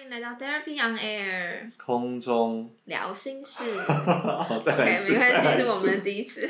[0.00, 3.62] 欢迎来到 Therapy on Air，空中聊心事。
[3.84, 5.12] 好，再来一次。
[5.12, 6.48] 没关系，是我们的第一次。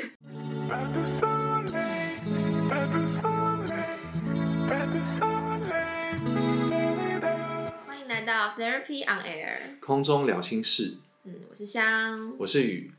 [7.85, 10.95] 欢迎来到 Therapy on Air，空中聊心事。
[11.25, 12.89] 嗯，我是香，我是雨。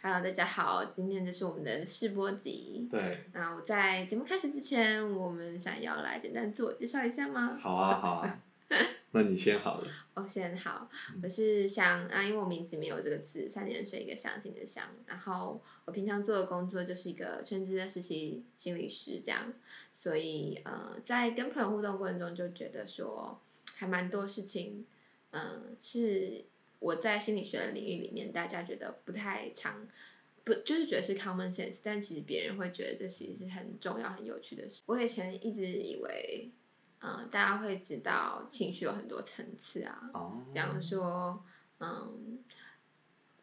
[0.00, 2.88] Hello，大家好，今天这是我们的试播集。
[2.90, 3.26] 对。
[3.34, 7.58] 那我在节目开始之前，我们想要来简单自我介绍一下吗？
[7.60, 8.38] 好啊，好啊。
[9.12, 9.90] 那你先好了。
[10.14, 10.88] 我、oh, 先好，
[11.20, 14.84] 我是香啊，因为我名字里面有这个字，三点水一个相信的相。
[15.04, 19.52] 然后我平常做的工作就是一个全职的实习心理师，这样。
[19.92, 23.40] 所以呃，在跟朋友互动过程中，就觉得说
[23.74, 24.86] 还蛮多事情，
[25.30, 26.44] 嗯、呃，是
[26.78, 29.88] 我在心理学的领域里面，大家觉得不太常，
[30.44, 34.82] 不就是觉得是 common sense，但其实别人会觉得这其实是很重要、很有趣的事。
[34.86, 36.52] 我以前一直以为。
[37.00, 40.10] 嗯，大家会知道情绪有很多层次啊。
[40.12, 40.32] Oh.
[40.52, 41.42] 比方说，
[41.78, 42.38] 嗯，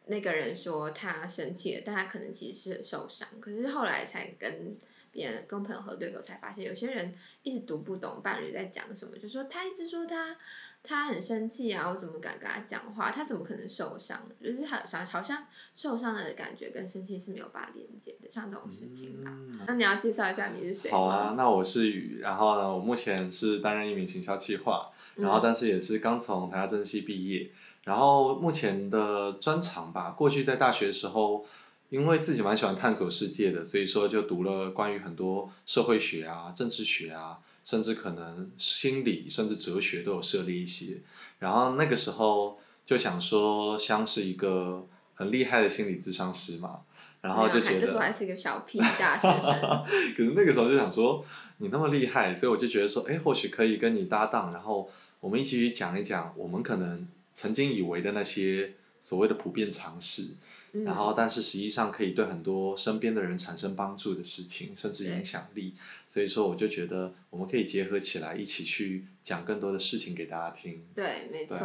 [0.06, 3.28] 那个人说他生气了，但他可能其实是很受伤。
[3.40, 4.76] 可是后来才跟
[5.10, 10.36] 别人、跟朋友核对后，才发现有些人一直读不懂伴侣在讲什么，就说他一直说他。
[10.88, 11.86] 他很生气啊！
[11.86, 13.10] 我怎么敢跟他讲话？
[13.10, 14.26] 他怎么可能受伤？
[14.42, 15.44] 就是好像好像
[15.74, 19.28] 受伤的感觉跟生气是没有办法连接的，像这种事情啊。
[19.28, 20.90] 嗯、那你要介绍一下你是谁？
[20.90, 27.50] 好啊，那我是雨，然后呢，我目前是担任一名行销企划，然后但是也是刚从台大政治系毕业，
[27.84, 31.44] 然后目前的专长吧，过去在大学的时候，
[31.90, 37.40] 因为自己蛮喜欢探索世界的，所以说就读了关于很多社会学啊、政治学啊。
[37.68, 41.02] 甚至可能心理，甚至哲学都有涉猎一些。
[41.38, 46.80] 然后那个时候就想说，香是一个很厉害的心理咨商师嘛，
[47.20, 49.84] 然后就觉得，还是一个小屁大学生。
[50.16, 51.22] 可是那个时候就想说，
[51.58, 60.36] 你那么厉害，所以我就觉得说，哎，或许可以跟你搭档，然后我们一起去讲一讲我们可能曾经以为的那些所谓的普遍常识。
[60.84, 65.74] 然后，但是实际上可以对很多身边的人产生帮助的事情，甚至影响力。
[66.06, 70.84] 所以说，我就觉得我们可以结合起来，一起去讲更多的事情给大家听。
[70.94, 71.58] 对，没错。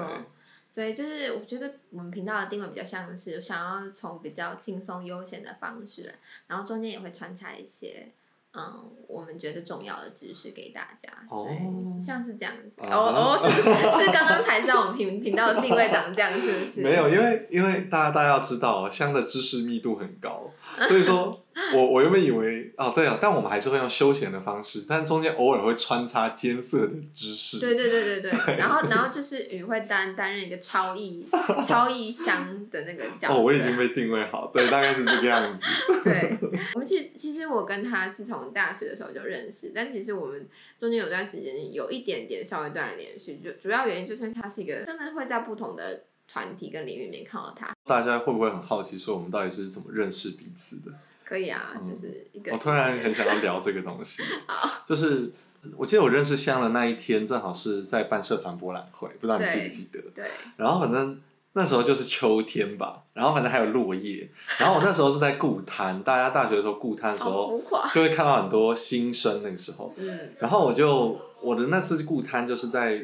[0.71, 6.13] 所以就是，我觉得我们频道的定位比较像是想要从比较轻松悠闲的方式，
[6.47, 8.11] 然后中间也会穿插一些。
[8.55, 12.71] 嗯，我们觉得重要的知识给大家，所以像是这样子。
[12.77, 16.81] 哦哦，是是刚刚才知道我们频频道的定位长这样，是不是？
[16.81, 20.49] 没有，因为因为大家大家要知道，香的知识密度很高，
[20.87, 21.42] 所以说。
[21.75, 27.59] 我我原本以为哦，对啊，但我们还是会用休闲的方式，但中间偶尔会穿插艰涩的知识。
[27.59, 31.27] 对对对对对，对然后然后就是雨会担担任一个超译
[31.65, 33.33] 超译香的那个角色。
[33.33, 35.63] 哦，我已经被定位好，对，大概是这个样子。
[36.03, 36.37] 对，
[36.73, 40.47] 我们其实其实我跟他是从大学的时候就认识，但其实我们
[40.77, 47.71] 中间有段时间有一点点稍微断了联系，就主要原因就是他是一个真的会在不同的团体跟领域里面看到他。
[47.85, 50.91] 大家会不会很好奇，说我们到底是怎么认识彼此的？
[51.33, 52.51] 可以啊，就是一个。
[52.51, 54.21] 我突然很想要聊这个东西。
[54.85, 55.31] 就是
[55.75, 59.99] 我记得我认识香的那一天，正好是在办社团博览会，不知道你记不记得？
[60.13, 60.25] 对。
[60.57, 61.19] 然后反正
[61.53, 64.29] 那时候就是秋天吧，然后反正还有落叶，
[64.59, 67.59] 然后我那时候是在顾摊，大家大学的时候顾摊的时候，
[67.91, 69.91] 就会看到很多新生那个时候。
[69.97, 70.35] 嗯。
[70.37, 73.01] 然后我就我的那次顾摊就是在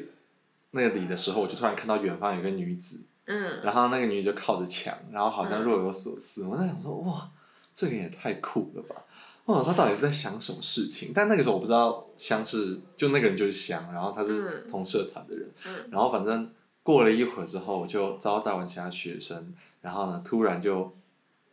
[0.69, 3.01] 那里的时候，我就突然看到远方有个女子。
[3.25, 3.59] 嗯。
[3.63, 6.45] 然后那个女子就靠着墙，然后好像若有所思。
[6.45, 7.27] 我在想说，哇。
[7.79, 8.95] 这个人也太酷了吧！
[9.45, 11.13] 哇，他到底是在想什么事情？
[11.15, 16.51] 但那个时候我不知道香是就那个人就是香，然后他是同社团的人，嗯、然后反正
[16.83, 20.93] 过了一会儿之后，我就招待完其他学生，然后呢，突然就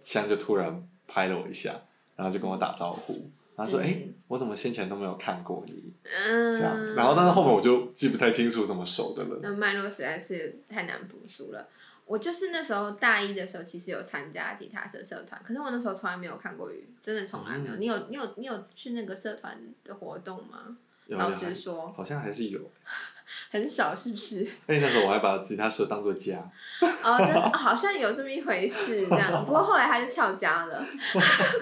[0.01, 1.73] 香就突然拍了我一下，
[2.17, 9.39] 然后就跟我打招呼，然后说：“哎、嗯，我怎么先前都没有看过你？”嗯、这样，然后但是后面我就记不太清楚怎么熟的了。
[9.41, 11.69] 那脉络实在是太难补述了。
[12.07, 17.75] 我就是那时候大一的时候，其实有参加吉他社社团，可是我那时候从来没有看过雨，真的从来没有。
[17.75, 20.77] 嗯、你有你有你有去那个社团的活动吗？
[21.09, 22.61] 老实说，好像还是有，
[23.51, 24.47] 很少是不是？
[24.67, 26.39] 而且那时候我还把吉他社当做家。
[26.81, 29.45] 哦，真的好像有这么一回事，这样。
[29.45, 30.85] 不过后来他就翘家了，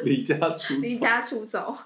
[0.05, 1.76] 离家出离家出走。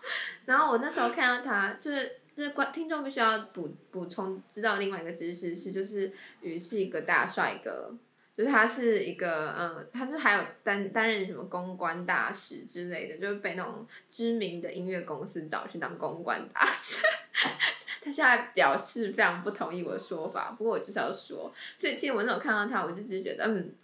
[0.46, 7.94] 然后我那时候看到他，就是就是观听众必须要补补充知道另外一个知识是，就是雨是一个大帅哥。
[8.38, 17.05] 就是他是一个，嗯，他是还有担担任什么公关大使之类的，就是被那种知名的音乐公司找去当公关大使。
[18.00, 23.75] 他现在表示非常不同意我的说法，不过我就是要说，所以其实我那时候看到他，我就只是觉得，嗯，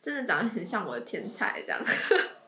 [0.00, 1.78] 真的长得很像我的天才这样。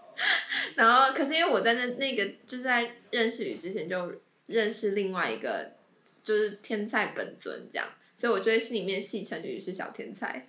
[0.76, 4.10] 然后，可是因为我在那那个就是在认识雨之前就
[4.46, 5.70] 认识另外一个，
[6.22, 7.86] 就是天才本尊这样。
[8.16, 10.48] 所以我就会心里面戏称宇是小天才。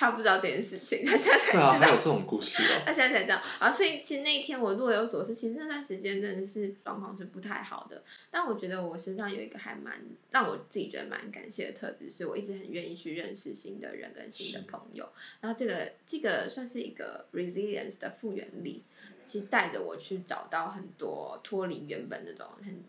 [0.00, 1.72] 他不知道这件事情，他现在才知道。
[1.72, 2.80] 对啊，还有这种故事哦。
[2.86, 8.02] 他现在才知道，啊，所以其实那一天我若有所思，其实那段时间真的是状况是不太好的。
[8.30, 15.06] 但我觉得我身上有一个还蛮让我自己觉得蛮感谢的特质，是我一直很愿意去认识新的人跟新的朋友。
[15.42, 18.82] 然后这个这个算是一个 resilience 的复原力，
[19.26, 22.82] 其实带着我去找到很多脱离原本那种很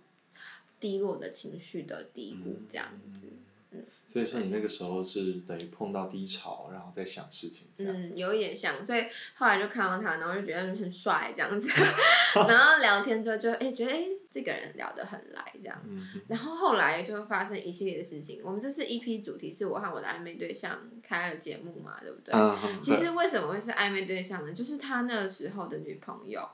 [0.80, 3.28] 低落的情绪的低谷，这样子。
[3.30, 3.38] 嗯
[4.06, 7.94] 所以说你那个时候是等于碰到低潮，然后在想事情这样。
[7.95, 11.69] 嗯，有一点像，所以后来就看到他，然后就觉得很帅这样子，
[12.35, 18.41] 然后聊天之后就哎、欸、觉得哎、欸、这个人聊得很来这样，嗯、然后后来就发生一系列的事情。
[18.44, 22.33] 我们这次 EP 主题是我和我的暧昧对象开了节目嘛，对不对？
[22.33, 24.51] 嗯、其实为什么会是暧昧对象呢？
[24.51, 26.45] 就是他那个时候的女朋友，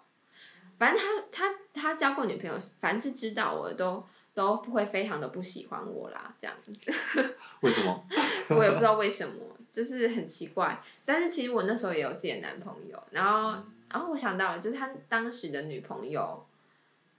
[0.77, 4.05] 反正他他他交过女朋友，凡是知道我都。
[4.37, 6.71] 都会非常的不喜欢我啦，这样子。
[7.61, 8.05] 为什么？
[8.55, 9.33] 我也不知道为什么，
[9.71, 10.79] 就是很奇怪。
[11.03, 16.45] 但是其实我那时候也有自己的男朋友，然后，嗯、然后我想到了，就是他当时的女朋友，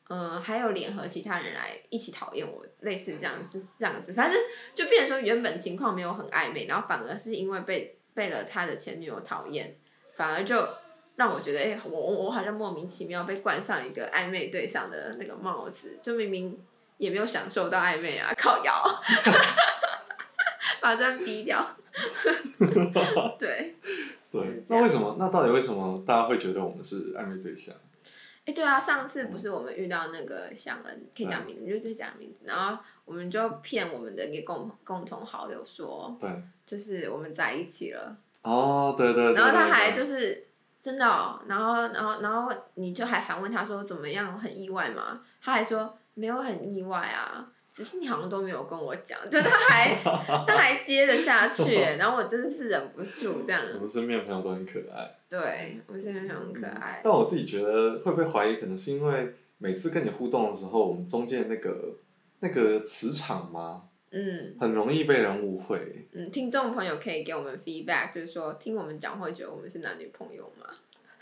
[0.08, 4.40] 嗯、呃，还有联合其他人来一起讨厌我，类似这样子，这样子，反正
[4.72, 9.76] 就变成说原本情况没有很暧昧，然后反而是因为被被了他的前女友讨厌，
[10.14, 10.68] 反而就
[11.16, 16.56] 让我觉得，哎、欸，我我好像莫名其妙被冠上一个暧昧对象的那个帽子，就明明。
[16.98, 18.84] 也没有享受到暧昧啊， 靠腰，
[20.80, 21.66] 把这逼掉。
[23.38, 23.74] 对。
[24.30, 25.16] 对，那为什么？
[25.18, 27.74] 那到底为什么大家会觉得我们是暧昧对象？
[28.44, 36.30] 哎、欸，对啊，上次不是我们遇到那个祥恩，可以讲名字，对就直接讲名字，然后我们就骗我们的一个共共同好友说，对，
[36.66, 38.18] 就是我们在一起了。
[38.42, 39.34] 哦，对对，对。
[39.34, 40.46] 然后他还就是
[40.78, 45.22] 真的、哦，然后然后然后你就还反问他说怎么样，很意外吗？
[45.42, 45.98] 他还说。
[46.18, 53.62] 没有很意外啊，只是你好像都没有跟我讲， 就他还 他还接得下去， 然后我真的是忍不住这样。
[53.74, 55.08] 我们身边的朋友都很可爱。
[55.30, 57.00] 对，我们身边朋友很可爱。
[57.04, 61.94] 但我自己觉得会不会怀疑，可能是因为每次跟你互动的时候，我们中间那个
[62.40, 63.82] 那个磁场吗？
[64.10, 64.56] 嗯。
[64.58, 66.08] 很容易被人误会。
[66.12, 70.66] 嗯，听众朋友可以给我们 feedback，就是说听我们讲会觉得我们是男女朋友吗？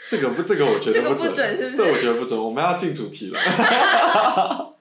[0.08, 1.76] 这个不，这个我觉得不准，不准是不是？
[1.76, 4.75] 这我觉得不准，我们要进主题了。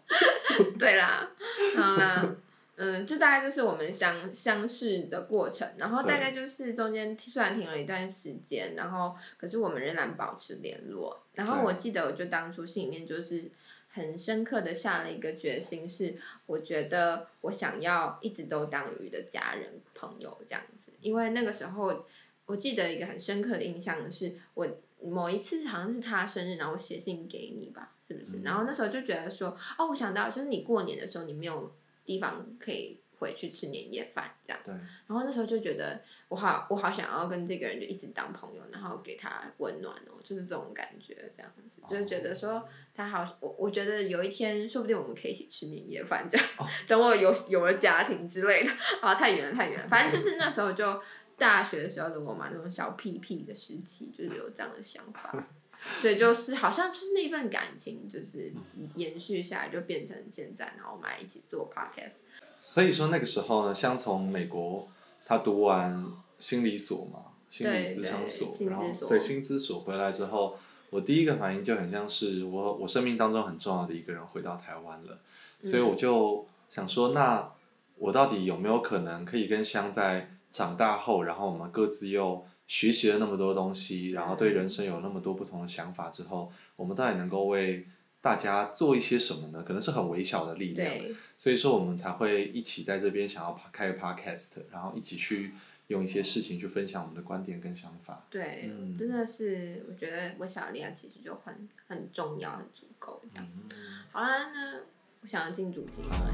[0.80, 1.30] 对啦，
[1.78, 2.36] 好啦，
[2.76, 11.24] 嗯，就大概这是我们相相识的过程，然后大概就是中间虽然停了一段时间，然后可是我们仍然保持联络。
[11.34, 13.50] 然后我记得，我就当初心里面就是
[13.90, 16.16] 很深刻的下了一个决心，是
[16.46, 22.06] 我觉得我想要一直都当鱼的家人朋友这样子，因为那个时候
[22.46, 24.68] 我记得一个很深刻的印象是我
[25.02, 27.95] 某一次好像是他生日，然后我写信给你吧。
[28.08, 28.42] 是不是？
[28.44, 34.62] 然后那时候就觉得说，哦，我想到就是你过年的时候，你没有地方可以回去吃年夜饭，这样。
[34.66, 34.74] 对。
[34.74, 46.48] 然后那时候就觉得，我好，我好想要跟这个人就一直当朋友，然后给他温暖哦，就是这种感觉，这样子，哦、就是觉得说他好，我我觉得有一天说不定我们可以一起吃年夜饭，这样。
[46.58, 49.88] 哦、 等我有有了家庭之类的，啊，太远了，太远了。
[49.88, 51.02] 反正就是那时候就
[51.38, 55.48] 大学的时候的我嘛，那种小屁屁的时期，就是有这样的想法。
[56.02, 58.52] 所以就是好像就是那份感情，就是
[58.96, 62.22] 延续下来就变成现在，然后我们来一起做 podcast。
[62.56, 64.88] 所以说那个时候呢，香从美国
[65.26, 66.06] 他读完
[66.40, 70.58] 心理所嘛，心理咨商所，然后所以心咨所回来之后，
[70.90, 75.20] 我第一个反应就很像是我我生命当中很重要的一个人回到台湾了，
[75.62, 77.52] 所以我就想说，那
[77.98, 82.46] 我到底有没有可能可以跟香在长大后，然后我们各自又。
[82.68, 87.86] 学习了那么多东西，然后对人生有那么多不同的想法之后，我们到底能够为
[88.22, 89.64] 大家做一些什么呢？
[89.64, 90.98] 可能是很微小的力量，
[91.38, 95.54] 所以说我们才会一起在这边想要开个 podcast，然后一起去
[95.88, 98.26] 用一些事情去分享我们的观点跟想法。
[98.32, 103.48] 对，嗯、真的是我觉得微小的力量其实就很很重要、很足够这样。
[103.70, 103.70] 嗯、
[104.12, 104.80] 好啦，那
[105.22, 106.26] 我想要进主题哈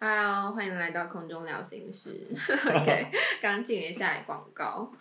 [0.00, 2.20] 喽，欢迎来到空中聊心事。
[2.46, 3.10] OK，
[3.42, 4.92] 刚 刚进了下来广告。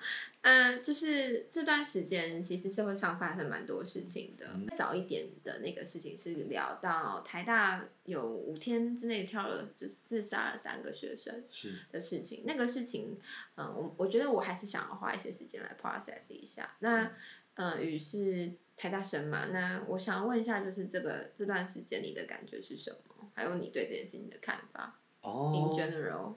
[0.41, 4.47] 嗯，就是这段时间，其实社会上发生蛮多事情的。
[4.55, 11.43] 嗯、早一点的那个事情是聊到台大有五天之内跳了，就是自杀了三个学生
[11.91, 12.43] 的事情。
[12.47, 13.19] 那个事情，
[13.55, 16.75] 嗯，我我觉得我还是想要花一些时间来 process 一下。
[16.79, 17.11] 那，
[17.55, 23.27] 嗯，于是台大生嘛，那我想要问一下，就是这个这段时间你的感觉是什么？
[23.33, 26.35] 还有你对这件事情的看法？Oh, In general，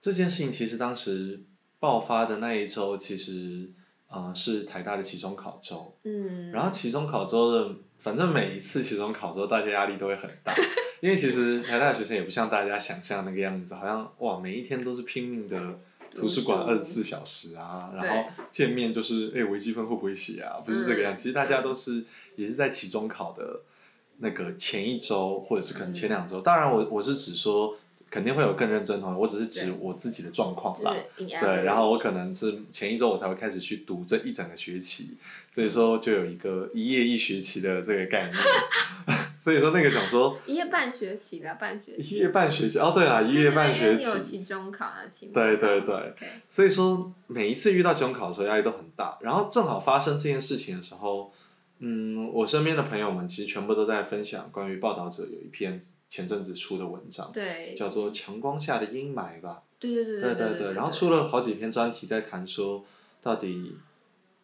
[0.00, 1.40] 这件事情其实当时
[1.80, 3.68] 爆发的那一周，其实
[4.08, 5.96] 呃，是台大的期中考周。
[6.04, 6.52] 嗯。
[6.52, 10.54] 然后期中考周的，反正每一次期中考周，大家压力都会很大，
[11.00, 15.80] 因为其实台大的学生也不像大家想象那个样子，好像哇，每一天都是拼命的
[16.16, 20.56] 图书馆二十四小时啊，然后见面就是哎，微积分会不会写啊？
[20.64, 22.04] 不是这个样，其实大家都是
[22.36, 23.60] 也是在期中考的
[24.18, 26.40] 那个前一周，或者是可能前两周。
[26.40, 27.76] 当然我，我我是指说。
[28.08, 30.94] 肯定会有更认真同学，我只是指我自己的状况啦。
[31.16, 35.16] 对，然后我可能是前一周我才会开始去读这一整个学期，
[35.50, 38.36] 所以说就有一个一夜一学期的这个概念。
[39.46, 42.16] 所以说那个想说一月半学期的，半学期。
[42.16, 44.02] 一月半学期哦，对啦，一月半学期。
[44.02, 45.34] 有期中考啊，期末。
[45.34, 46.14] 对对对。
[46.48, 51.32] 所以说每一次遇到期中考的时候压力都很大，然后正好发生这件事情的时候，
[51.78, 55.80] 嗯，我身边的朋友们其实全部都在分享关于报道者有一篇。
[56.08, 59.64] 前阵子出的文章，对，叫做《强光下的阴霾》吧。
[59.80, 60.72] 对对对对对对。
[60.72, 62.84] 然后出了好几篇专题在谈说，
[63.20, 63.76] 到底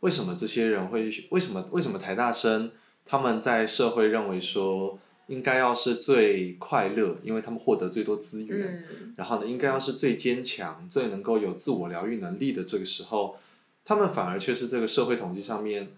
[0.00, 2.72] 为什么这些人会为什么为什么台大生
[3.04, 13.36] 他们在社会认为说应该要是最快乐，因为他们获得最多资源，嗯、然后呢应该要是最坚强、最能够有自我疗愈能力的这个时候，
[13.84, 15.92] 他们反而却是这个社会统计上面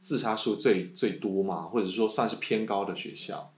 [0.00, 3.52] 自杀数最最多嘛，或者说算是偏高的学校。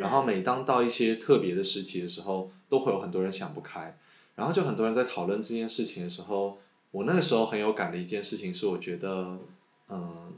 [0.00, 3.98] 然后每当到一些特别的时期的时候，都会有很多人想不开，
[4.34, 6.58] 然后就很多人在讨论这件事情的时候，
[6.90, 9.38] 我那个时候很有感的一件事情是，我觉得，
[9.90, 10.32] 嗯，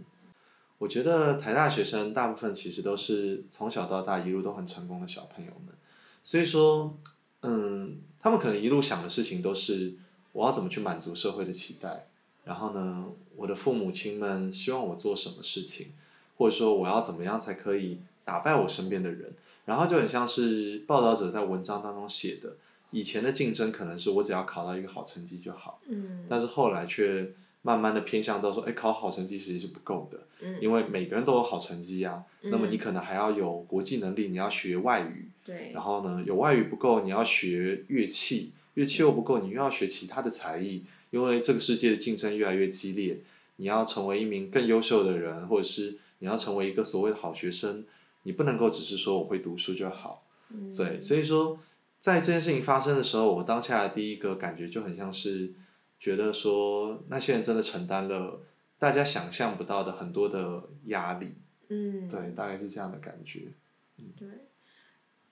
[0.78, 5.74] 我觉得台大学生大部分其实都是从小到大一路都很成功的小朋友们，
[6.22, 6.96] 所以说，
[7.42, 9.94] 嗯，他们可能一路想的事情都是
[10.32, 12.08] 我要怎么去满足社会的期待，
[12.44, 13.06] 然后呢，
[13.36, 15.92] 我的父母亲们希望我做什么事情，
[16.36, 18.00] 或者说我要怎么样才可以。
[18.26, 19.32] 打败我身边的人，
[19.66, 22.56] 然后就很像是报道者在文章当中写的，
[22.90, 27.32] 以前的竞争可能是我只要考到一个好成绩就好，嗯，但是后来却
[27.66, 43.18] 慢慢的偏向到说，哎，考好成绩其实是不够的，嗯，因为每个人都有好成绩啊，嗯，那么你可能还要有国际能力，你要学外语，对，然后呢，有外语不够，你要学乐器，乐器又不够，你又要学其他的才艺，因为这个世界的竞争越来越激烈，
[43.56, 47.84] 你要成为一名更优秀的人，或者是你要成为一个所谓的好学生。
[48.22, 50.24] 你不能够只是说我会读书就好，
[50.76, 51.56] 对，所以说
[52.00, 55.52] 在这件事情发生的时候，我当下的第一个感觉就很像是
[55.98, 58.40] 觉得说那些人真的承担了
[58.78, 61.34] 大家想象不到的很多的压力，
[61.68, 63.52] 嗯，对，大概是这样的感觉。
[63.96, 64.28] 嗯，对，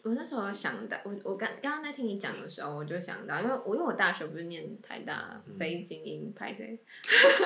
[0.02, 6.78] 我那时候想到，我我刚刚刚在听你讲的时候，我就想到，因为我因为我大学不是念台大非精英派谁，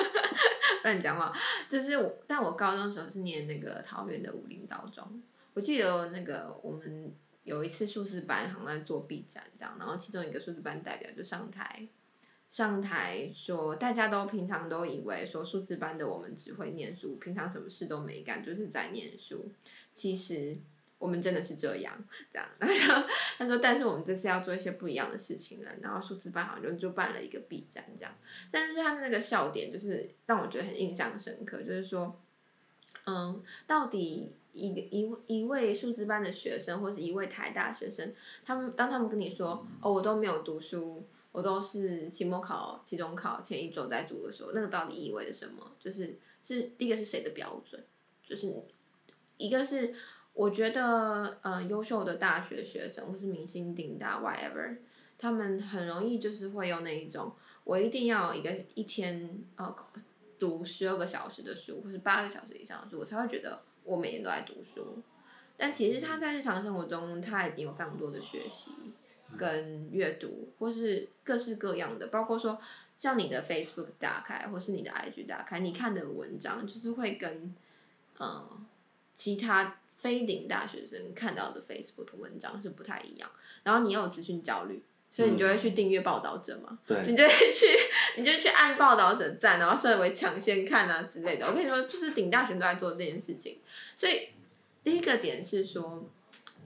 [0.83, 1.33] 乱讲话，
[1.69, 5.21] 就是我，但我高中的时候是念那个桃园的武林高中。
[5.53, 11.85] 我记得那个我们有一次数字班好像在做 B 展这样，然后其中一个数字班代表就上台，
[12.49, 19.51] 上台说大家都平常都以为说数字班的我们只会念书，平常什么事都没干，就是在念书。
[19.93, 20.57] 其实
[20.97, 21.93] 我们真的是这样，
[22.31, 22.47] 这样。
[22.59, 22.67] 然
[22.99, 25.71] 后他说，但是我们这次要做一些不一样的事情了。
[25.81, 28.13] 然后数字班好像就就办了一个 B 站这样，
[28.49, 32.19] 但是他的那个笑点就是让我觉得很印象深刻，就是说，
[33.05, 34.33] 嗯，到底。
[34.51, 38.13] 一个一一位数字班的学生，或是一位台大学生，
[38.43, 41.05] 他们当他们跟你说，哦，我都没有读书，
[41.39, 45.71] 我都是期末考、期中考前一周在读的时候，那个到底意味着什么？
[45.79, 47.81] 就是是第一个是谁的标准？
[48.21, 48.53] 就是
[49.37, 49.95] 一个是
[50.33, 54.77] 我觉得，呃，优秀的大学学生或是明星顶大 whatever，
[55.17, 57.31] 他们很容易就是会有那一种，
[57.63, 59.73] 我一定要一个一天呃
[60.37, 63.61] 读十二个小时的书，或是八个小时以上的书，我才会觉得。
[63.85, 65.01] 我每天都在读书，
[65.57, 68.71] 但其实他在日常生活中，他已经有非常多的学习
[69.37, 72.59] 跟阅读，或是各式各样的，包括说
[72.95, 77.53] 像你的 Facebook 打开，或是你的 IG 打开，你看的文章就是会跟
[78.19, 78.65] 嗯
[79.15, 83.29] 其他非顶大学生看到的 Facebook 文章是不太一样，
[83.63, 84.81] 然后你又有资讯焦虑。
[85.11, 86.77] 所以你就会去订阅报道者嘛？
[86.85, 87.65] 对，你就会去，
[88.15, 91.47] 你就去按报道者赞，然后设为抢先看啊之类的。
[91.47, 93.57] 我跟你说，就是顶大学都在做这件事情。
[93.95, 94.29] 所以
[94.83, 96.07] 第一个点是说，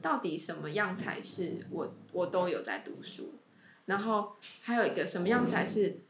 [0.04, 3.34] 到底什么样才是我我都有在读书？
[3.86, 6.02] 然后还有一个什么样才是？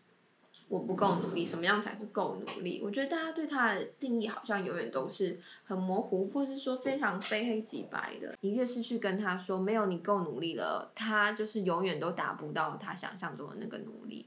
[0.69, 2.81] 我不够努力，什么样才是够努力？
[2.83, 8.35] 我觉得大家对他的定义好像永远都是很模糊，或是说非常非黑即白的。
[8.41, 14.25] 你越是去跟他说没有你够努力了，他就是永远都达不到他想象中的那个努力。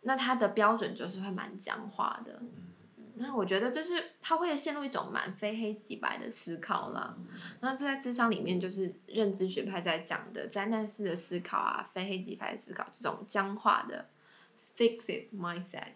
[0.00, 2.40] 那他的标准就是会蛮僵化的。
[3.16, 7.16] 那我觉得就是他会陷入一种蛮非黑即白的思考啦。
[7.60, 14.06] 那这在智商里面就是认知学派在讲的灾难式的思考啊，非黑即白的思考，这种僵化的。
[14.76, 15.94] Fix it mindset，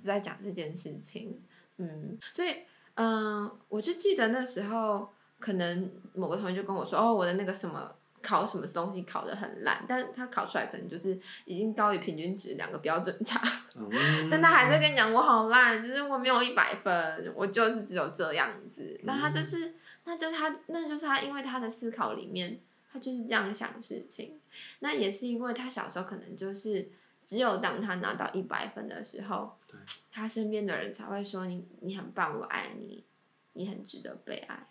[0.00, 1.40] 在讲这件事情。
[1.78, 2.50] 嗯，所以
[2.94, 5.08] 嗯、呃，我就记得那时候，
[5.40, 13.40] 可能某个同学就跟我说，哦，我的那个什么考什么东西考得很烂，但他考出来可能就是已经高于平均值两个标准差，
[13.76, 13.88] 嗯、
[14.42, 19.00] 但他还是跟你讲我好烂，就是我没有一百分，我就是只有这样子。
[19.04, 22.60] 那他就是，那就是他，那就是他，因为他的思考里面，
[22.92, 24.40] 他就是这样想事情。
[24.80, 26.90] 那也是因为他小时候可能就是。
[27.20, 29.78] 只有当他拿到一百分的时候，对
[30.10, 33.04] 他身边的人才会说你你很棒，我爱你，
[33.52, 34.66] 你很值得被爱。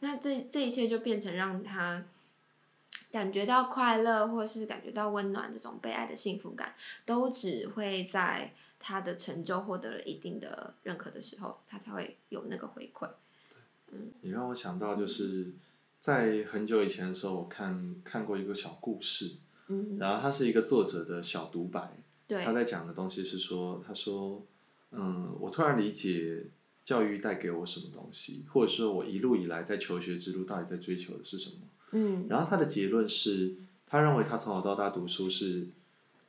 [0.00, 2.04] 那这这一切就变成让他
[3.10, 6.74] 感觉到快乐，或是感觉到温暖，这种被爱的幸福感，
[7.06, 8.52] 都只会在
[8.88, 13.06] 他的成就获得了一定的认可的时候，他才会有那个回馈。
[13.92, 15.52] 嗯，你让我想到就是
[16.00, 19.32] 在很久以前的时候，我看看过一个小故事。
[19.66, 24.42] 嗯然后他是一个作者的小独白，对他在讲的东西是说，他说，
[24.92, 26.46] 嗯，我突然理解
[26.82, 31.56] 教育带给我什么东西，或者说我一路以来在求学之路到底在追求的是什么。
[31.90, 33.54] 嗯，然后他的结论是，
[33.86, 35.66] 他认为他从小到大读书是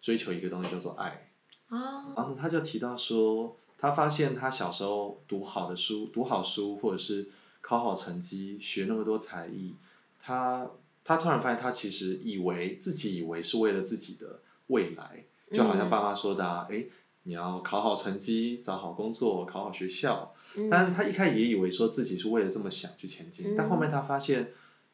[0.02, 1.29] 追求一个东西叫做爱。
[1.70, 7.30] 哦，然后他就提到说，他发现他小时候读好的书，读好书，或者是
[7.62, 9.76] 考好成绩，学那么多才艺，
[10.20, 10.70] 他。
[11.02, 16.90] 他突然发现，他其实以为自己以为是为了自己的未来，就好像爸妈说的，啊，哎、嗯，
[17.24, 20.36] 你要考好成绩，找好工作，考好学校。
[20.56, 24.52] 嗯、但是他一开始也以为说自己是为了这么想去前进，嗯、但后面他发现，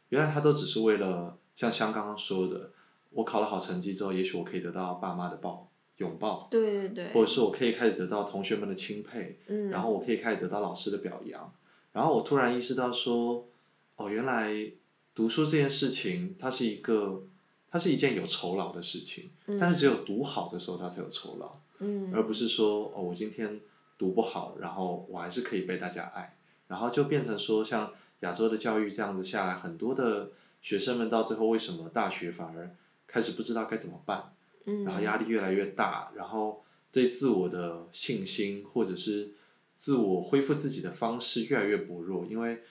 [0.10, 2.72] 原来他都只是为了像像刚刚说的，
[3.10, 5.68] 我考了好成绩之后，也许我可以得到爸妈的抱
[5.98, 11.54] 拥抱，对对对，或者是我可以开始得到同学们的钦佩，嗯、然后我可以开始得到老师的表扬，
[11.94, 13.48] 然后我突然意识到说，
[13.96, 14.72] 哦，原来。
[15.18, 17.24] 读书这件事情，它是一个，
[17.72, 23.62] 它是一件有酬劳的事情，嗯、但是只有读好的时候，它才有酬劳，嗯、而不是说哦，我今天
[23.98, 26.36] 读不好，然后我还是可以被大家爱，
[26.68, 32.76] 然后就变成说，像亚洲的教育这样子下来，很多的学生们到最后为什么大学反而
[33.08, 39.32] 开始不知道该怎么办，嗯、然后压力越来越大，然后对自我的信心或者是。
[39.78, 42.62] 自我恢复自己的方式越来越薄弱，因为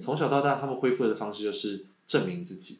[0.00, 2.78] 从小到大他们恢复的方式就是证明自己。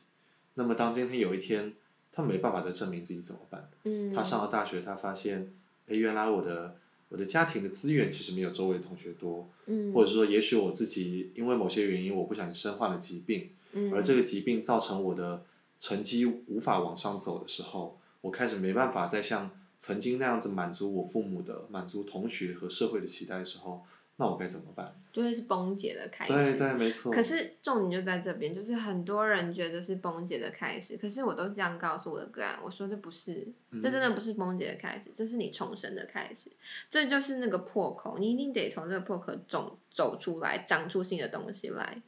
[0.54, 1.74] 那么当今天有一天
[2.10, 3.70] 他没办法再证明自己怎么办？
[4.14, 5.52] 他上了大学，他发现，
[5.88, 6.74] 哎，原来我的
[7.10, 9.46] 我的家庭的资源其实没有周围的同学多，
[9.92, 13.50] 或者说也许我自己因为某些原因我不小心身患了疾病，
[13.92, 15.44] 而这个疾病造成我的
[15.78, 19.50] 成绩无法往上走的时候，我开始没办法再像。
[19.82, 23.82] 曾经那样子满足我父母的、满足同学和社会的期待的时候，
[24.16, 24.94] 那我该怎么办？
[25.10, 26.34] 就会是崩解的开始。
[26.34, 27.10] 对对，没错。
[27.10, 36.50] 可是重点就在这边，就是很多人觉得是崩解的开始，可是我都这样告诉我的个案，我说这不是，这真的不是崩解的开始，这是你重生的开始，
[36.90, 42.02] 这就是那个破口，你一定得从这个破口走走出来，长出新的东西来。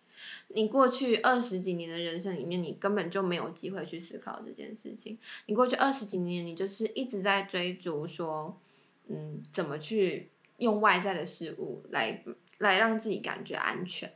[0.48, 5.18] 你过去二十几年的人生里面，你根本就没有机会去思考这件事情。
[5.46, 8.58] 你过去二十几年，你就是一直在追逐说，
[9.08, 12.22] 嗯，怎么去用外在的事物来
[12.58, 14.12] 来让自己感觉安全。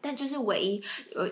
[0.00, 0.82] 但就是唯一
[1.14, 1.28] 有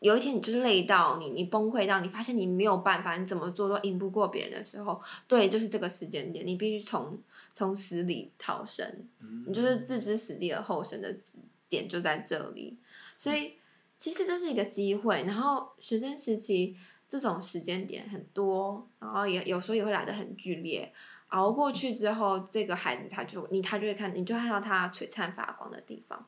[0.00, 7.18] 有一天，你就是累到你，你崩溃到你发现你没有办法，你怎么做都赢不过别人的时候，对，就是这个时间点，你必须从
[7.54, 8.86] 从死里逃生。
[9.46, 11.16] 你就是置之死地而后生的
[11.68, 12.76] 点就在这里。
[13.18, 13.54] 所以，
[13.96, 15.24] 其实这是一个机会。
[15.24, 16.76] 然后学生时期
[17.08, 20.92] 这种时间点很多，然后也有时候也会来的很剧烈。
[21.28, 26.24] 熬过去之后，这个孩子他就你他就会看，你就看到他璀璨发光的地方。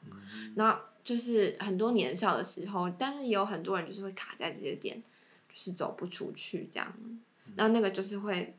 [0.57, 5.01] 然后就是很多年少的时候，但是也有很多人就是会卡在这些点，
[5.48, 6.92] 就是走不出去这样。
[7.55, 8.57] 那那个就是会，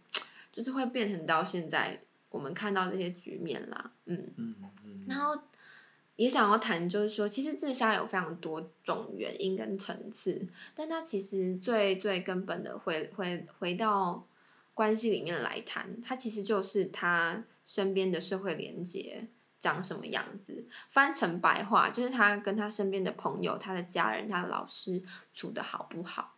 [0.51, 3.91] 就是会变成到现在我们看到这些局面啦。
[4.05, 5.05] 嗯嗯嗯。
[5.07, 5.35] 然后。
[6.19, 14.27] 也想要谈，就是说，其实自杀有非常多种原因跟层次，但它其实最最根本的回回回到
[14.73, 19.27] 关系里面来谈，它其实就是他身边的社会连接
[19.61, 20.65] 长什么样子。
[20.89, 25.01] 翻成白话，就是他跟他身边的朋友、他的家人、他的老师
[25.31, 26.35] 处得好不好，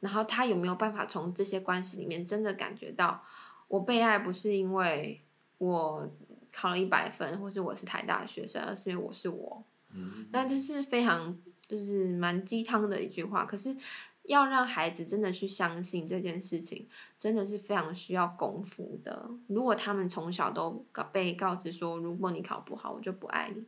[0.00, 3.22] 然后他有没有办法从这些关系里面真的感觉到，
[3.68, 5.20] 我被爱不是因为
[5.58, 6.10] 我。
[6.52, 9.62] 考了一百分，或是我是台大的学生，而是因为我是我。
[9.92, 11.36] 嗯，那这是非常
[11.66, 13.44] 就是蛮鸡汤的一句话。
[13.44, 13.76] 可是
[14.24, 16.86] 要让孩子真的去相信这件事情，
[17.18, 19.28] 真的是非常需要功夫的。
[19.48, 23.64] 如果他们从小都告被告知说，如果你考不好，我就不爱你，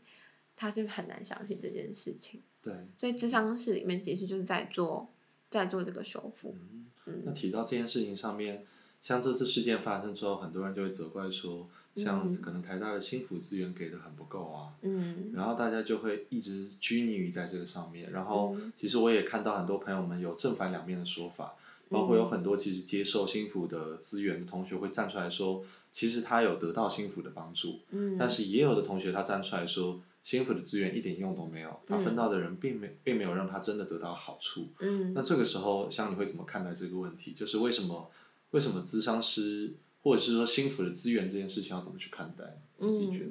[0.55, 2.41] 他是很难相信这件事情。
[2.61, 5.09] 对，所以智商室里面其实就是在做
[5.51, 6.55] 在做这个修复。
[6.61, 8.67] 嗯，嗯，那提到这件事情上面。
[9.01, 18.11] 像这次事件发生之后，很多人就会责怪说，像可能台大的心辅资源给的很不够啊，嗯，然后大家就会一直拘泥于在这个上面。
[18.11, 21.55] 然后其实我也看到很多朋友们有正反两面的说法，
[21.91, 37.35] 包括有很多其实接受心辅的资源的同学会站出来说，其实他有得到心辅的帮助，嗯，但是也有的同学他站出来说，心辅的资源一点用都没有，他分到的人并没并没有让他真的得到好处，嗯，那这个时候像你会怎么看待这个问题？
[37.35, 38.11] 就是为什么？
[38.53, 39.73] 为什么咨商师
[40.03, 42.45] 或者是说心辅的资源这件事情要怎么去看待？
[42.79, 43.31] 你自己觉得？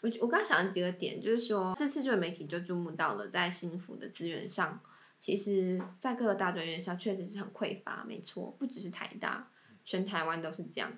[0.00, 4.80] 我我刚刚想了几个点，就是说这次就有媒体就注目到了，在幸福的资源上，
[5.18, 9.50] 其实，在各个大专院校确实是很匮乏，没错，不只是台大，
[9.84, 10.92] 全台湾都是这样。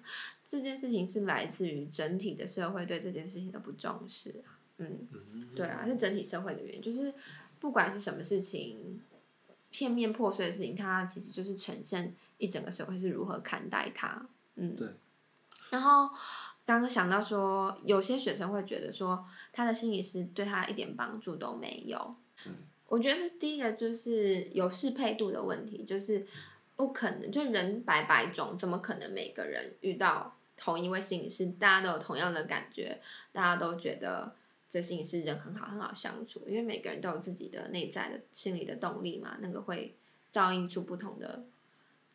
[0.44, 4.42] 这件事情是来自于整体的社会对这件事情的不重视，
[4.77, 5.09] 嗯，
[5.57, 7.14] 对啊，是整体社会的原因，就是
[7.59, 9.01] 不管是什么事情。
[9.71, 14.27] 片面破碎的事情，它其实就是呈现一整个社会是如何看待它。
[14.59, 14.88] 嗯，对。
[15.71, 16.09] 然后
[16.66, 22.16] 刚刚想到说，有些学生会觉得说，他的心理师对他一点帮助都没有。
[22.47, 22.55] 嗯，
[22.87, 26.27] 我觉得第一个就是有适配度的问题，就是
[26.77, 33.01] 不可能，就人百百种，怎么可能每个人遇到同一位心理师，大家都有同样的感觉，
[33.33, 34.35] 大家都觉得。
[34.71, 39.97] 这心理师人很好，很好相处，因为每个人都有自己的内在的心理的动力嘛，那个会
[40.31, 41.42] 照应出不同的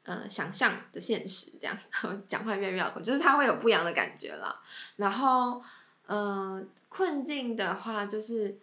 [0.03, 1.77] 呃想象的现实，这样
[2.27, 4.61] 讲话越来越绕口，就是他会有不一样的感觉了。
[4.97, 5.61] 然后，
[6.07, 8.57] 嗯、困境的话，就是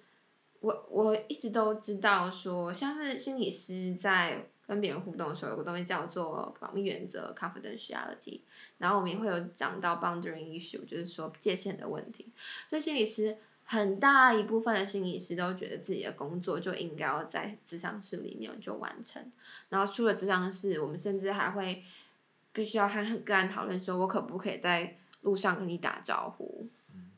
[0.61, 8.41] 我我一直都知道说，像是心理师在跟别人互动的时候，有个东西叫做保密原则 （confidentiality），
[8.79, 12.31] 然后我们也会有讲到 boundary issue，就是说界限的问题，
[12.69, 13.37] 所以心理师。
[13.73, 19.25] 很大一部分的心理师都觉得自己的工作就应该要在咨商室里面就完成，
[19.69, 21.85] 然后出了咨商室，我们甚至还会
[22.53, 26.67] 必须要和个案讨论，说我可不可以在路上跟你打招呼，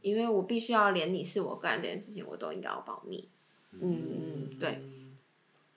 [0.02, 3.26] 因为我必须要连你是我个案这件事情我都应该要保密。
[3.70, 4.82] 嗯嗯，对。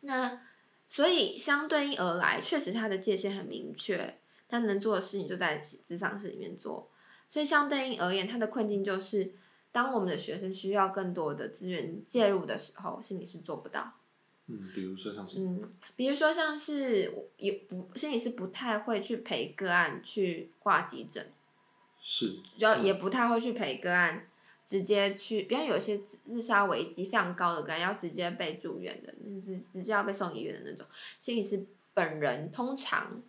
[0.02, 0.42] 那
[0.90, 4.18] 所以相对应而来，确实他的界限很明确，
[4.50, 6.86] 他能做的事情就在职场室里面做，
[7.30, 9.32] 所以相对应而言，他的困境就是。
[9.76, 13.92] 当我们的学生需要更多的资源介入的时候，心理是做不到。
[14.48, 15.40] 嗯，比如说像是。
[15.40, 21.30] 嗯，比如说像是也不心理是不太会去陪个案去挂急诊。
[22.02, 22.38] 是。
[22.56, 24.26] 要也不太会去陪个案
[24.66, 30.88] 直接去，比方有一些自杀危机非常高的个案要直接被住院的，直直接要被送医院的那种，
[31.20, 33.22] 心理师本人通常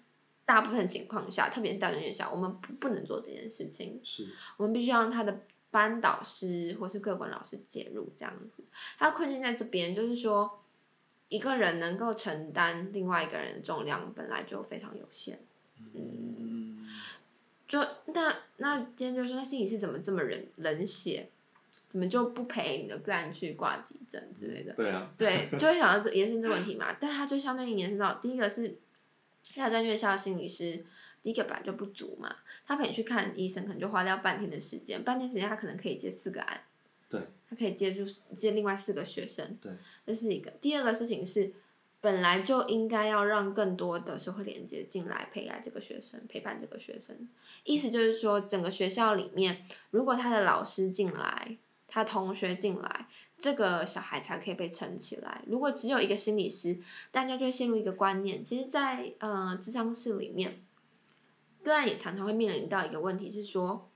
[0.44, 4.00] 大部分情况下，特别是大专院校，我们不不能做这件事情。
[4.04, 4.28] 是。
[4.58, 5.40] 我们必须让他的。
[5.76, 8.64] 班导师或是各管老师介入这样子，
[8.96, 10.58] 他困境在这边，就是说
[11.28, 15.38] 一个人能够承担另外一个人的重量本来就非常有限，
[15.92, 16.88] 嗯，
[17.68, 21.28] 就那那今天就说，那心理师怎么这么冷冷血，
[21.90, 24.72] 怎么就不陪你的个案去挂急诊之类的？
[24.72, 28.78] 对啊，对，就会想到这延伸这个问题嘛，但他就相当于延伸到第一个是
[29.54, 30.86] 他在院校的心理师。
[31.26, 32.32] 第一个本来就不足嘛，
[32.64, 36.60] 他陪你去看医生，可能就花掉半天的时间，半天时间他可能可以接四个案，
[37.08, 38.04] 对，他可以接住
[38.36, 39.72] 接另外四个学生，对，
[40.06, 40.52] 这是一个。
[40.60, 41.52] 第二个事情是，
[42.00, 47.28] 本来就应该要让更多的社会连接进来陪伴这个学生，陪伴这个学生。
[47.64, 51.56] 意思就是说，整个学校里面，如果他的老师进来，
[51.88, 55.42] 他同学进来，这个小孩才可以被撑起来。
[55.48, 56.78] 如果只有一个心理师，
[57.10, 60.60] 大家就会陷入一个观念，其实在，在呃智商室里面。
[61.66, 63.90] 个案也常常会面临到一个问题，是说，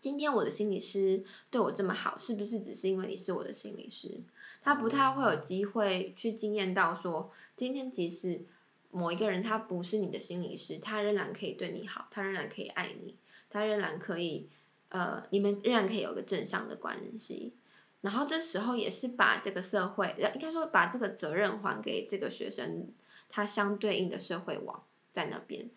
[0.00, 4.20] 今天我的心理师对我这么好，是不是只是因为你是我的心理师？
[4.60, 8.44] 他不太会有机会去经验到说，今天即使
[8.90, 13.14] 某一个人他不是你的心理师，他仍然可以对你好，他仍然可以爱你，
[13.48, 14.48] 他仍然可以，
[14.88, 17.52] 呃，你们仍然可以有个正向的关系。
[18.00, 22.88] 然后这时候也是把这个社会，应该说把这个责任还给这个学生，
[23.28, 25.70] 他相对应的社会网在那边。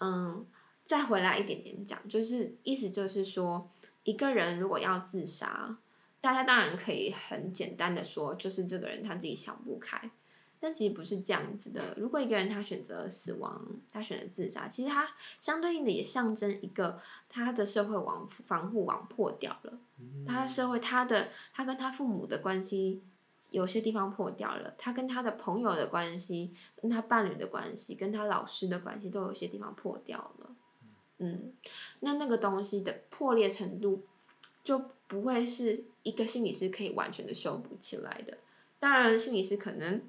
[0.00, 0.46] 嗯，
[0.84, 3.70] 再回来一点点讲，就是意思就是说，
[4.02, 5.76] 一个人如果要自杀，
[6.20, 10.10] 大家当然可以很简单的说，就是这个人他自己想不开，
[10.58, 11.94] 但其实不是这样子的。
[11.96, 15.06] 如果一个人他选择了死亡，他选择自杀，其实他
[15.38, 19.78] 相对应的也象征一个他的社会网防护网破掉了，
[20.26, 23.02] 他的社会他的他跟他父母的关系。
[23.50, 30.50] 有些地方破掉了，他跟他的朋友的关系，跟他伴侣的关系，跟他老师的关系，都有些地方破掉了。
[31.18, 31.52] 嗯，
[32.00, 34.04] 那那个东西的破裂程度，
[34.64, 38.38] 就不会是一个心理师可以完全的修补起来的。
[38.78, 40.00] 当然，心理师可能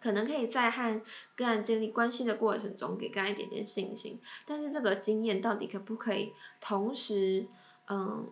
[0.00, 1.02] 可能可以在和
[1.34, 4.20] 个案建立关系的过程中，给个案一点点信心。
[4.46, 7.48] 但是这个经验到底可不可以同时，
[7.88, 8.30] 嗯，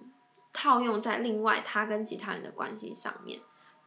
[0.53, 3.41] 套用在另外他跟其他人的关系上面？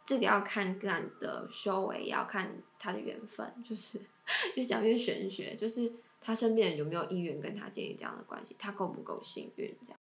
[0.05, 3.45] 这个要看个案的修为，也要看他的缘分。
[3.63, 3.99] 就是
[4.55, 9.73] 越讲越玄学，就是他身边人有没有意愿跟他建立这样的关系，他够不够幸运？
[9.83, 9.97] 这样。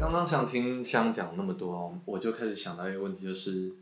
[0.00, 3.72] 刚刚想听香讲那么多，我就开始想到一个问题，就是，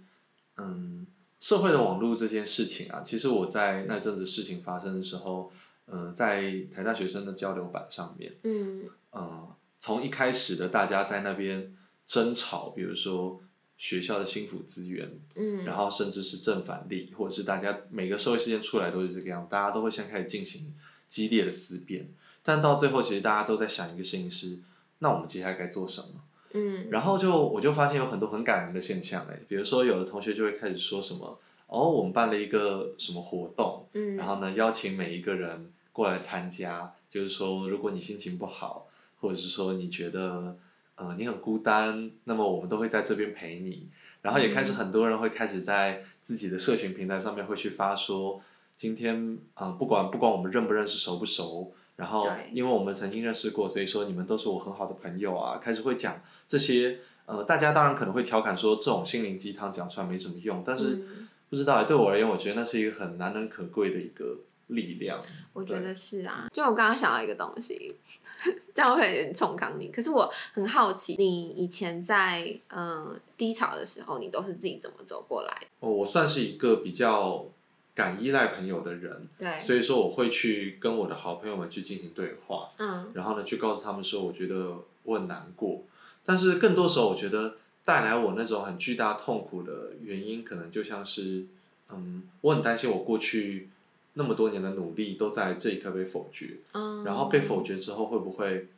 [0.59, 1.07] 嗯，
[1.41, 5.51] 社会的网络这件事情啊，其实我在那阵子事情发生的时候，
[5.87, 9.49] 嗯，在台大学生的交流版上面，嗯，嗯，
[9.81, 11.75] 从一开始的大家在那边
[12.07, 13.41] 争吵，比如说
[13.77, 20.73] 学校的心辅资源，嗯，然后甚至是正反例，或者是大家每个社会事件出来都是这个样，大家都会先开始进行
[21.09, 22.09] 激烈的思辨，
[22.45, 24.59] 但到最后，其实大家都在想一个事情是。
[25.03, 26.09] 那我们接下来该做什么？
[26.53, 38.89] 嗯，然后就我就发现有很多很感人的现象哎，比如说有的同学就会开始说什么，哦，我们办了一个什么活动，嗯，然后呢邀请每一个人过来参加，就是说如果你心情不好，
[39.21, 40.57] 或者是说你觉得
[40.97, 43.89] 呃你很孤单，那么我们都会在这边陪你。
[44.23, 48.43] 然后也开始很多人会开始在自己的社群平台上面会去发说，
[48.77, 51.73] 今天啊，呃，不管不管我们认不认识熟不熟。
[51.97, 55.59] 然后，因为我们曾经认识过，所以说你们都是我很好的朋友啊。
[55.59, 61.03] 开始会讲这些，呃，大家当然可能会调侃说这种心灵鸡汤讲出来没什么用，但是
[61.51, 64.39] 不知道，对我而言，我觉得那是一个很难能可贵的一个
[64.71, 65.23] 力量。
[65.53, 67.95] 我觉得是啊，就我刚刚想到一个东西，
[68.75, 69.89] 这样会有点冲康你。
[69.89, 75.63] 可是我很好奇，你以前在嗯、呃、低潮的时候，你都是自己怎么走过来？
[75.81, 77.47] 哦，我算是一个比较。
[77.93, 85.83] 敢依赖朋友的人，对，所以说我会去跟我的好朋友们去进行对话，嗯，然后呢，去告诉他们说，我觉得我很难过，
[86.25, 91.45] 但是更多时候，我觉得带来我那种很巨大痛苦的原因，可能就像是，
[91.91, 93.69] 嗯，我很担心我过去
[94.15, 98.69] 那么多年的努力都在这一刻被否决，嗯，然后被否决之后，会不会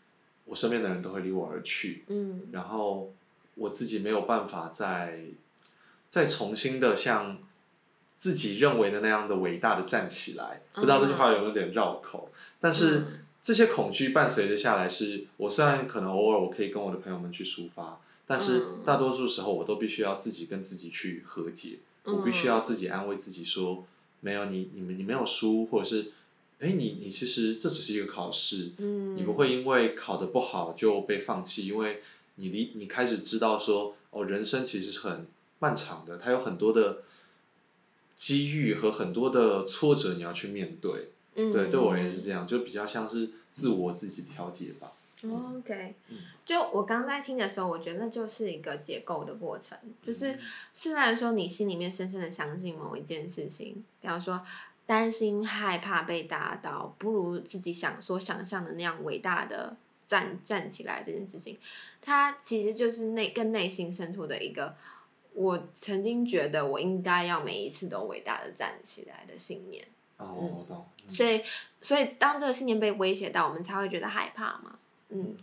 [0.45, 3.12] 我身边的人都会离我而去，嗯，然后
[3.55, 5.21] 我自己没有办法再
[6.09, 7.38] 再重新的像。
[8.23, 13.05] 自己认为的那样的伟大的站起来，不知道这句话有没有点绕口，但是
[13.42, 23.85] 这些恐惧伴随着下来是，是我虽然可能偶尔我可以跟我的朋友们去抒发，但是大多数时候我都必须要自己跟自己去和解，我必须要自己安慰自己说，
[24.23, 26.11] 没有你，你们你没有输，或者是，
[26.59, 32.01] 哎，你你其实这只是一个考试，你不会因为考得不好就被放弃，因为
[32.37, 35.27] 你离你开始知道说，哦，人生其实是很
[35.59, 37.03] 漫长的，它有很多的。
[38.15, 41.09] 机遇和很多的挫折，你要去面对。
[41.35, 44.93] 嗯，对，对我而言是这样，就比较像是自我自己调节吧。
[45.29, 45.95] 嗯、OK，
[46.45, 49.79] 就我刚在听的时候，我觉得那就是一个解构的过程。
[50.05, 50.39] 就是
[50.73, 54.43] 虽然说你心里面深深的相信某一件事情，比方说
[54.87, 59.77] 担心、害怕被打倒，不如自己想所想象的那样伟大的
[60.09, 61.59] 站站起来这件事情，
[62.01, 64.75] 它其实就是内跟内心深处的一个。
[65.35, 69.83] 我曾经觉得我应该要每一次都伟大的站起来的信念。
[70.19, 70.27] 哦，
[70.59, 70.85] 我懂。
[71.07, 71.41] 嗯，所以，
[71.81, 74.79] 所以当这个信念被威胁到，我们才会觉得害怕嘛。
[75.14, 75.37] 嗯，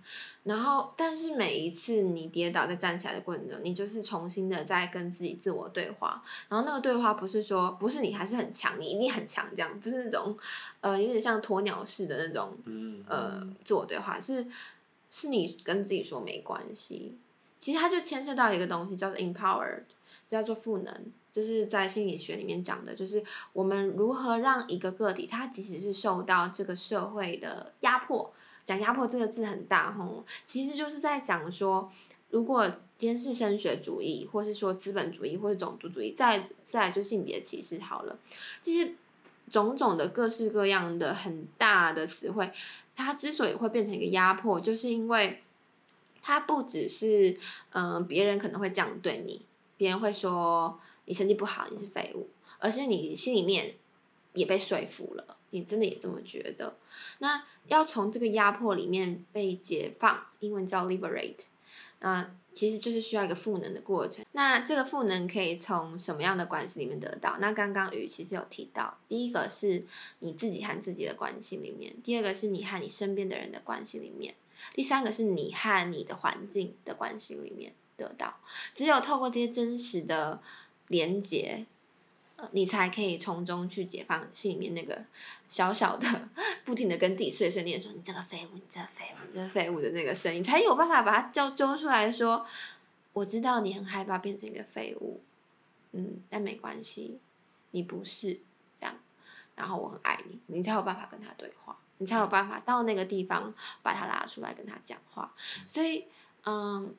[0.44, 6.24] 然后，但是每一次你跌倒再站起来的过程中，你就是重新的在跟自己自我对话。
[6.48, 10.36] 然后那个对话不是说不是你还是很强，你一定很强这样，不是那种
[10.82, 12.58] 呃有点像鸵鸟式的那种
[13.08, 14.48] 呃自我对话，是
[15.12, 17.18] 是你跟自己说没关系。
[17.58, 19.84] 其实它就牵涉到一个东西，叫做 empowered，
[20.30, 20.94] 叫做赋能，
[21.32, 28.34] 就是在心理学里面讲的，就是我们如何让一个个体，他即使是受到这个社会的压迫，
[28.70, 31.92] 讲压迫这个字很大吼，其实就是在讲说，
[32.30, 38.20] 如果今天是升学主义，或是说资本主义，或是种族主义，再再就性别歧视好了，
[38.62, 38.94] 这些
[39.50, 42.52] 种种的各式各样的很大的词汇，
[42.96, 45.42] 它之所以会变成一个压迫，就是因为。
[46.22, 47.36] 它不只是，
[47.72, 49.42] 嗯、别人可能会这样对你，
[49.78, 52.28] 别人会说你成绩不好，你是废物，
[52.60, 53.74] 而是你心里面
[54.34, 56.78] 也被说服了，你真的也这么觉得。
[57.20, 61.46] 那要从这个压迫里面被解放，英文叫 liberate，
[62.00, 64.26] 那其实就是需要一个赋能的过程。
[64.34, 67.38] 那这个赋能可以从什么样的关系里面得到？
[67.40, 69.86] 那刚刚宇其实有提到，第一个是
[70.20, 74.36] 你自己和自己的关系里面，第二个是你和你身边的人的关系里面。
[74.74, 78.36] 第三个是你和你的环境的关系里面得到，
[78.76, 80.42] 只有透过这些真实的
[80.88, 81.66] 连接，
[82.52, 85.02] 你才可以从中去解放心里面那个
[85.48, 86.08] 小小的、
[86.66, 92.46] 不停的跟自己碎碎念说“你这个废物，你这个废物，你这个废物”的那个声音，才有办法把它揪揪出来说
[93.14, 95.22] ：“我知道你很害怕变成一个废物，
[95.92, 97.20] 嗯，但没关系，
[97.72, 98.34] 你不是
[98.80, 98.96] 这样，
[99.56, 105.34] 然后我很爱你，你才有办法跟他对话，你才有办法到那个地方把他拉出来跟他讲话，
[105.68, 106.06] 所以，
[106.46, 106.96] 嗯。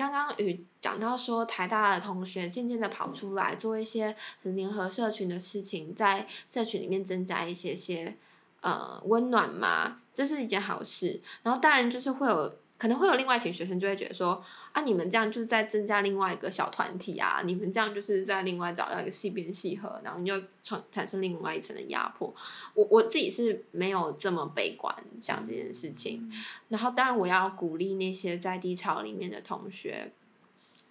[0.00, 8.16] 刚刚与讲到说，台大的同学渐渐的跑出来做一些联合社群的事情，在社群里面增加一些些
[8.62, 11.20] 呃温暖嘛，这是一件好事。
[11.42, 12.50] 然后当然就是会有。
[12.80, 22.34] 可能会有另外一群学生就会觉得说啊，你们这样就是在增加另外一个小团体啊，你们这样就是在另外找到一个细边细合，然后你就产产生另外一层的压迫。
[22.72, 26.32] 我我自己是没有这么悲观想这件事情。
[26.70, 30.10] 然后当然我要鼓励那些在低潮里面的同学，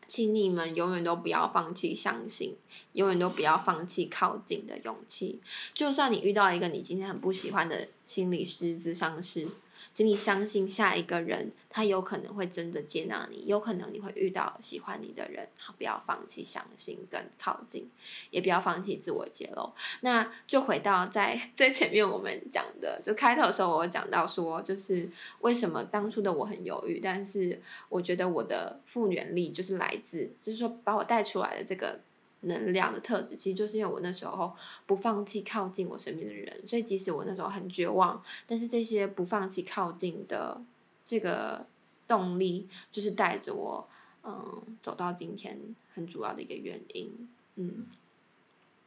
[0.05, 2.55] 请你们永远都不要放弃相信，
[2.93, 5.41] 永远都不要放弃靠近的勇气。
[5.73, 9.47] 就算你遇到一个你今天很不喜欢的心理师、咨商师。
[9.91, 15.47] 请你相信下一个人，他有可能会真的接纳你，有可能你会遇到喜欢你的人。
[15.57, 17.89] 好，不要放弃相信跟靠近，
[18.29, 19.71] 也不要放弃自我揭露。
[20.01, 31.99] 那就回到在 最前面我们讲的，就开头的时候我讲到说，就是为什么当初的我很犹豫，但是我觉得我的复原力就是来自，就是说把我带出来的这个。
[32.41, 40.61] 能量的特质，其实就是因为我那时候不放弃靠近我身边的人，所以即使我那时候很绝望，但是这些不放弃靠近的
[41.03, 41.65] 这个
[42.07, 43.87] 动力，就是带着我，
[44.23, 45.59] 嗯，走到今天
[45.93, 47.29] 很主要的一个原因。
[47.55, 47.85] 嗯，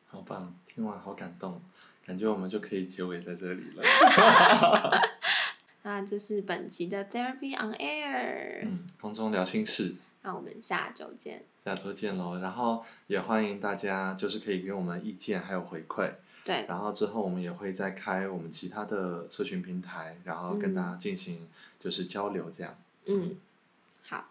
[0.09, 1.61] 好棒，听完好感动，
[2.07, 3.83] 感觉我们就可以结尾在这里了。
[5.85, 9.97] 那这是本集的 Therapy on Air，嗯，空中聊心室。
[10.23, 11.45] 那我们下周见。
[11.65, 16.11] 下周见喽，然后也欢迎大家，就是可以给我们意见还有回馈。
[16.45, 16.65] 对。
[16.69, 22.77] 然后之后我们也会再开我们其他的社群平台，然后跟大家进行就是交流这样。
[23.07, 23.37] 嗯，
[24.09, 24.27] 好。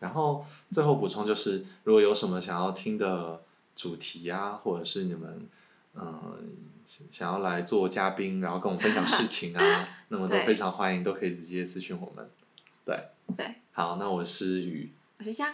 [0.00, 3.40] 然后最后补充就是，如果有什么想要听的
[3.74, 5.48] 主题啊，或者是你们
[5.94, 6.38] 嗯、呃、
[7.10, 12.28] 想要来做嘉宾，然后跟我们分享事情啊， 那么都非常欢迎，都可以直接私讯我们。
[12.84, 13.08] 对。
[13.34, 13.54] 对。
[13.76, 14.92] 好，那我是雨。
[15.18, 15.52] 我是香。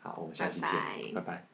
[0.00, 0.68] 好，我们下期见，
[1.14, 1.20] 拜拜。
[1.20, 1.51] 拜拜。